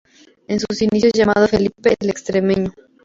[0.47, 2.73] En sus inicios llamado Felipe "El extremeño".